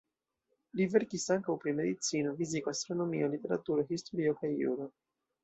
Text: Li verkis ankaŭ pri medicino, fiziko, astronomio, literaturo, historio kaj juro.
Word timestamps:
Li 0.77 0.85
verkis 0.93 1.25
ankaŭ 1.35 1.55
pri 1.63 1.73
medicino, 1.81 2.33
fiziko, 2.41 2.73
astronomio, 2.79 3.29
literaturo, 3.35 3.87
historio 3.93 4.35
kaj 4.43 4.53
juro. 4.65 4.91